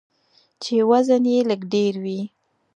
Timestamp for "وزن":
0.89-1.23